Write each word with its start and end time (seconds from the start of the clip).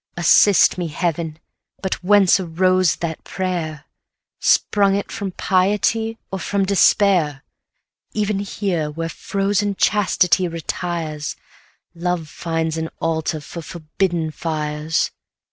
Assist 0.17 0.79
me, 0.79 0.87
Heaven! 0.87 1.37
but 1.83 2.03
whence 2.03 2.39
arose 2.39 2.95
that 2.95 3.23
prayer? 3.23 3.85
Sprung 4.39 4.95
it 4.95 5.11
from 5.11 5.29
piety, 5.33 6.17
or 6.31 6.39
from 6.39 6.65
despair? 6.65 7.43
180 8.13 8.19
Even 8.19 8.39
here, 8.39 8.89
where 8.89 9.09
frozen 9.09 9.75
chastity 9.75 10.47
retires, 10.47 11.35
Love 11.93 12.29
finds 12.29 12.77
an 12.79 12.89
altar 12.99 13.39
for 13.39 13.61
forbidden 13.61 14.31
fires. 14.31 15.11